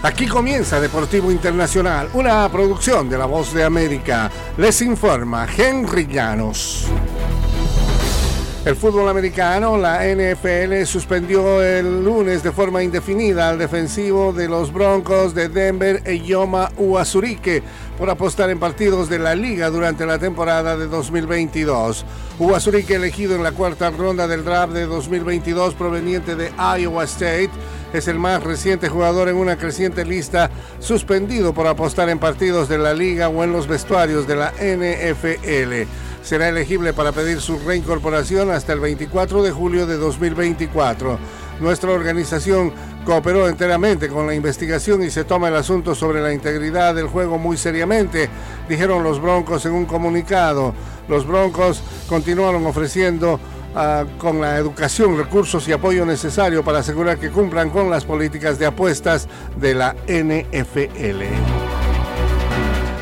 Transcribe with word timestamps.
Aquí 0.00 0.28
comienza 0.28 0.80
Deportivo 0.80 1.32
Internacional, 1.32 2.08
una 2.14 2.48
producción 2.50 3.08
de 3.08 3.18
La 3.18 3.26
Voz 3.26 3.52
de 3.52 3.64
América. 3.64 4.30
Les 4.56 4.80
informa 4.80 5.44
Henry 5.56 6.06
Llanos. 6.06 6.86
El 8.64 8.76
fútbol 8.76 9.08
americano, 9.08 9.76
la 9.76 10.04
NFL, 10.04 10.84
suspendió 10.84 11.62
el 11.62 12.04
lunes 12.04 12.42
de 12.42 12.52
forma 12.52 12.82
indefinida 12.82 13.48
al 13.48 13.58
defensivo 13.58 14.32
de 14.32 14.46
los 14.46 14.72
Broncos 14.72 15.34
de 15.34 15.48
Denver, 15.48 16.02
Eyoma 16.04 16.70
Uazurique, 16.76 17.62
por 17.96 18.10
apostar 18.10 18.50
en 18.50 18.60
partidos 18.60 19.08
de 19.08 19.18
la 19.18 19.34
liga 19.34 19.70
durante 19.70 20.06
la 20.06 20.18
temporada 20.18 20.76
de 20.76 20.86
2022. 20.86 22.04
Uazurique, 22.38 22.96
elegido 22.96 23.34
en 23.34 23.42
la 23.42 23.52
cuarta 23.52 23.90
ronda 23.90 24.28
del 24.28 24.44
draft 24.44 24.74
de 24.74 24.86
2022 24.86 25.74
proveniente 25.74 26.36
de 26.36 26.52
Iowa 26.78 27.04
State, 27.04 27.50
es 27.92 28.08
el 28.08 28.18
más 28.18 28.42
reciente 28.42 28.88
jugador 28.88 29.28
en 29.28 29.36
una 29.36 29.56
creciente 29.56 30.04
lista 30.04 30.50
suspendido 30.80 31.52
por 31.52 31.66
apostar 31.66 32.08
en 32.08 32.18
partidos 32.18 32.68
de 32.68 32.78
la 32.78 32.94
liga 32.94 33.28
o 33.28 33.44
en 33.44 33.52
los 33.52 33.66
vestuarios 33.66 34.26
de 34.26 34.36
la 34.36 34.52
NFL. 34.52 35.88
Será 36.22 36.48
elegible 36.48 36.92
para 36.92 37.12
pedir 37.12 37.40
su 37.40 37.58
reincorporación 37.58 38.50
hasta 38.50 38.72
el 38.72 38.80
24 38.80 39.42
de 39.42 39.50
julio 39.50 39.86
de 39.86 39.96
2024. 39.96 41.18
Nuestra 41.60 41.90
organización 41.90 42.72
cooperó 43.04 43.48
enteramente 43.48 44.08
con 44.08 44.26
la 44.26 44.34
investigación 44.34 45.02
y 45.02 45.10
se 45.10 45.24
toma 45.24 45.48
el 45.48 45.56
asunto 45.56 45.94
sobre 45.94 46.20
la 46.20 46.32
integridad 46.32 46.94
del 46.94 47.08
juego 47.08 47.38
muy 47.38 47.56
seriamente, 47.56 48.28
dijeron 48.68 49.02
los 49.02 49.20
Broncos 49.20 49.64
en 49.64 49.72
un 49.72 49.86
comunicado. 49.86 50.74
Los 51.08 51.26
Broncos 51.26 51.82
continuaron 52.08 52.66
ofreciendo 52.66 53.40
Ah, 53.80 54.04
con 54.18 54.40
la 54.40 54.56
educación, 54.56 55.16
recursos 55.16 55.68
y 55.68 55.72
apoyo 55.72 56.04
necesario 56.04 56.64
para 56.64 56.80
asegurar 56.80 57.16
que 57.16 57.30
cumplan 57.30 57.70
con 57.70 57.88
las 57.88 58.04
políticas 58.04 58.58
de 58.58 58.66
apuestas 58.66 59.28
de 59.56 59.72
la 59.72 59.94
NFL. 60.08 61.57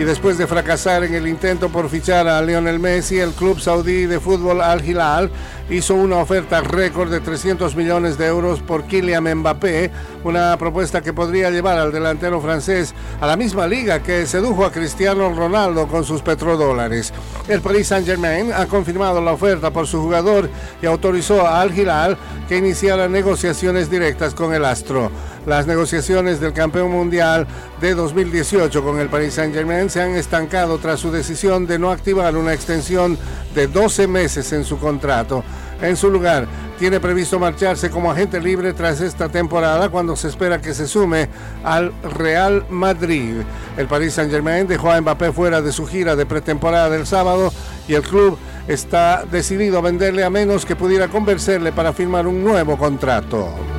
Y 0.00 0.04
después 0.04 0.38
de 0.38 0.46
fracasar 0.46 1.04
en 1.04 1.12
el 1.14 1.28
intento 1.28 1.68
por 1.68 1.90
fichar 1.90 2.26
a 2.26 2.40
Lionel 2.40 2.78
Messi, 2.78 3.18
el 3.18 3.32
club 3.32 3.60
saudí 3.60 4.06
de 4.06 4.18
fútbol 4.18 4.62
Al 4.62 4.82
Hilal 4.82 5.30
hizo 5.68 5.94
una 5.94 6.16
oferta 6.16 6.62
récord 6.62 7.10
de 7.10 7.20
300 7.20 7.76
millones 7.76 8.16
de 8.16 8.24
euros 8.24 8.60
por 8.60 8.84
Kylian 8.84 9.40
Mbappé, 9.40 9.90
una 10.24 10.56
propuesta 10.56 11.02
que 11.02 11.12
podría 11.12 11.50
llevar 11.50 11.78
al 11.78 11.92
delantero 11.92 12.40
francés 12.40 12.94
a 13.20 13.26
la 13.26 13.36
misma 13.36 13.66
liga 13.66 14.02
que 14.02 14.24
sedujo 14.26 14.64
a 14.64 14.72
Cristiano 14.72 15.34
Ronaldo 15.34 15.86
con 15.86 16.02
sus 16.02 16.22
petrodólares. 16.22 17.12
El 17.46 17.60
Paris 17.60 17.88
Saint-Germain 17.88 18.54
ha 18.54 18.64
confirmado 18.64 19.20
la 19.20 19.32
oferta 19.32 19.70
por 19.70 19.86
su 19.86 20.00
jugador 20.00 20.48
y 20.80 20.86
autorizó 20.86 21.46
a 21.46 21.60
Al 21.60 21.78
Hilal 21.78 22.16
que 22.48 22.56
iniciara 22.56 23.06
negociaciones 23.06 23.90
directas 23.90 24.32
con 24.34 24.54
el 24.54 24.64
astro. 24.64 25.10
Las 25.46 25.66
negociaciones 25.66 26.38
del 26.38 26.52
campeón 26.52 26.90
mundial 26.90 27.46
de 27.80 27.94
2018 27.94 28.84
con 28.84 29.00
el 29.00 29.08
Paris 29.08 29.34
Saint-Germain 29.34 29.88
se 29.88 30.02
han 30.02 30.10
estancado 30.10 30.78
tras 30.78 31.00
su 31.00 31.10
decisión 31.10 31.66
de 31.66 31.78
no 31.78 31.90
activar 31.90 32.36
una 32.36 32.52
extensión 32.52 33.16
de 33.54 33.66
12 33.66 34.06
meses 34.06 34.52
en 34.52 34.64
su 34.64 34.78
contrato. 34.78 35.42
En 35.80 35.96
su 35.96 36.10
lugar, 36.10 36.46
tiene 36.78 37.00
previsto 37.00 37.38
marcharse 37.38 37.90
como 37.90 38.10
agente 38.10 38.38
libre 38.38 38.74
tras 38.74 39.00
esta 39.00 39.30
temporada 39.30 39.88
cuando 39.88 40.14
se 40.14 40.28
espera 40.28 40.60
que 40.60 40.74
se 40.74 40.86
sume 40.86 41.30
al 41.64 41.92
Real 42.02 42.66
Madrid. 42.68 43.36
El 43.78 43.86
Paris 43.86 44.14
Saint-Germain 44.14 44.66
dejó 44.66 44.90
a 44.90 45.00
Mbappé 45.00 45.32
fuera 45.32 45.62
de 45.62 45.72
su 45.72 45.86
gira 45.86 46.16
de 46.16 46.26
pretemporada 46.26 46.90
del 46.90 47.06
sábado 47.06 47.50
y 47.88 47.94
el 47.94 48.02
club 48.02 48.36
está 48.68 49.24
decidido 49.24 49.78
a 49.78 49.82
venderle 49.82 50.22
a 50.22 50.30
menos 50.30 50.66
que 50.66 50.76
pudiera 50.76 51.08
convencerle 51.08 51.72
para 51.72 51.94
firmar 51.94 52.26
un 52.26 52.44
nuevo 52.44 52.76
contrato. 52.76 53.69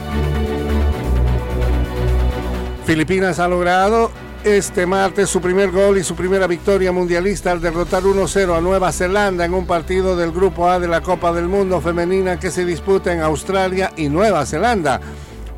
Filipinas 2.86 3.40
ha 3.40 3.48
logrado 3.48 4.12
este 4.44 4.88
martes 4.88 5.30
su 5.30 5.40
primer 5.40 5.70
gol 5.70 6.00
y 6.00 6.04
su 6.04 6.16
primera 6.16 6.48
victoria 6.48 6.92
mundialista 6.92 7.52
al 7.52 7.62
derrotar 7.62 8.02
1-0 8.02 8.58
a 8.58 8.60
Nueva 8.60 8.92
Zelanda 8.92 9.46
en 9.46 9.54
un 9.54 9.68
partido 9.68 10.16
del 10.16 10.32
Grupo 10.32 10.68
A 10.68 10.80
de 10.80 10.88
la 10.88 11.02
Copa 11.02 11.32
del 11.32 11.48
Mundo 11.48 11.80
Femenina 11.80 12.40
que 12.40 12.50
se 12.50 12.66
disputa 12.66 13.14
en 13.14 13.22
Australia 13.22 13.94
y 13.96 14.10
Nueva 14.10 14.48
Zelanda. 14.48 15.00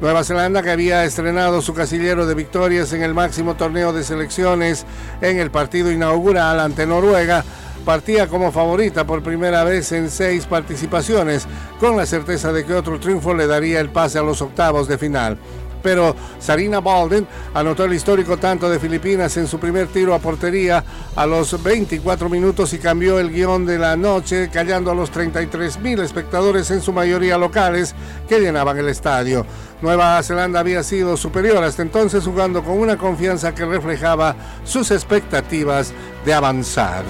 Nueva 0.02 0.26
Zelanda 0.26 0.62
que 0.62 0.72
había 0.72 1.06
estrenado 1.06 1.62
su 1.62 1.74
casillero 1.74 2.26
de 2.26 2.36
victorias 2.36 2.92
en 2.92 3.04
el 3.04 3.14
máximo 3.14 3.56
torneo 3.56 3.94
de 3.94 4.04
selecciones 4.04 4.86
en 5.22 5.40
el 5.40 5.50
partido 5.50 5.92
inaugural 5.92 6.60
ante 6.60 6.86
Noruega, 6.86 7.46
partía 7.86 8.28
como 8.28 8.52
favorita 8.52 9.06
por 9.06 9.24
primera 9.24 9.64
vez 9.64 9.94
en 9.94 10.10
seis 10.10 10.46
participaciones, 10.46 11.48
con 11.80 11.96
la 11.96 12.06
certeza 12.06 12.52
de 12.52 12.66
que 12.66 12.74
otro 12.74 13.00
triunfo 13.00 13.34
le 13.34 13.48
daría 13.48 13.80
el 13.80 13.90
pase 13.90 14.20
a 14.20 14.24
los 14.24 14.42
octavos 14.42 14.90
de 14.90 14.98
final 14.98 15.38
pero 15.84 16.16
Sarina 16.40 16.80
Balden 16.80 17.28
anotó 17.54 17.84
el 17.84 17.94
histórico 17.94 18.38
tanto 18.38 18.70
de 18.70 18.80
Filipinas 18.80 19.38
en 19.38 19.48
su 19.48 19.60
primer 19.60 19.88
tiro 19.88 20.16
a 20.16 20.20
portería 20.20 20.84
a 21.16 21.26
los 21.28 21.62
24 21.62 22.30
minutos 22.30 22.74
y 22.74 22.80
cambió 22.80 23.20
el 23.20 23.32
guion 23.32 23.66
de 23.66 23.78
la 23.78 23.96
noche, 23.96 24.50
callando 24.52 24.90
a 24.90 24.96
los 24.96 25.12
33 25.12 25.80
mil 25.80 26.00
espectadores, 26.00 26.72
en 26.72 26.82
su 26.82 26.94
mayoría 26.94 27.38
locales, 27.38 27.94
que 28.28 28.40
llenaban 28.40 28.78
el 28.78 28.90
estadio. 28.90 29.46
Nueva 29.82 30.24
Zelanda 30.24 30.62
había 30.62 30.82
sido 30.82 31.18
superior 31.18 31.64
hasta 31.64 31.82
entonces, 31.82 32.24
jugando 32.24 32.64
con 32.64 32.80
una 32.80 32.98
confianza 32.98 33.54
que 33.54 33.66
reflejaba 33.66 34.36
sus 34.64 34.92
expectativas 34.92 35.94
de 36.26 36.34
avanzar. 36.34 37.04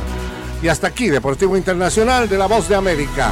Y 0.61 0.69
hasta 0.69 0.87
aquí, 0.87 1.09
Deportivo 1.09 1.55
Internacional 1.55 2.27
de 2.27 2.37
la 2.37 2.47
Voz 2.47 2.67
de 2.67 2.75
América. 2.75 3.31